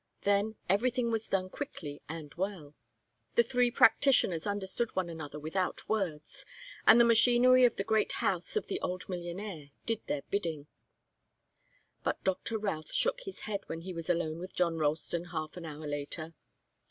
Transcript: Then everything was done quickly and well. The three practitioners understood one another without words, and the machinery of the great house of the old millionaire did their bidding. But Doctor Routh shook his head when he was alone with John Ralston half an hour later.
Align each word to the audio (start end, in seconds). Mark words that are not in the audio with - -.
Then 0.21 0.55
everything 0.67 1.11
was 1.11 1.29
done 1.29 1.51
quickly 1.51 2.01
and 2.09 2.33
well. 2.33 2.73
The 3.35 3.43
three 3.43 3.69
practitioners 3.69 4.47
understood 4.47 4.95
one 4.95 5.09
another 5.11 5.37
without 5.39 5.87
words, 5.87 6.43
and 6.87 6.99
the 6.99 7.03
machinery 7.05 7.65
of 7.65 7.75
the 7.75 7.83
great 7.83 8.13
house 8.13 8.55
of 8.55 8.65
the 8.65 8.81
old 8.81 9.07
millionaire 9.07 9.69
did 9.85 10.01
their 10.07 10.23
bidding. 10.23 10.65
But 12.03 12.23
Doctor 12.23 12.57
Routh 12.57 12.91
shook 12.91 13.21
his 13.25 13.41
head 13.41 13.61
when 13.67 13.81
he 13.81 13.93
was 13.93 14.09
alone 14.09 14.39
with 14.39 14.55
John 14.55 14.79
Ralston 14.79 15.25
half 15.25 15.55
an 15.55 15.65
hour 15.65 15.85
later. 15.87 16.33